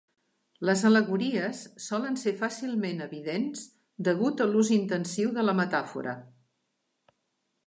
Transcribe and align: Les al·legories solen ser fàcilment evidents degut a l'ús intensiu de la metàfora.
Les 0.69 0.79
al·legories 0.87 1.59
solen 1.89 2.17
ser 2.23 2.33
fàcilment 2.41 3.05
evidents 3.09 3.63
degut 4.09 4.43
a 4.47 4.51
l'ús 4.55 4.75
intensiu 4.81 5.39
de 5.41 5.49
la 5.49 5.59
metàfora. 5.65 6.17